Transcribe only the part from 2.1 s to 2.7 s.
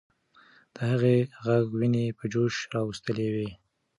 په جوش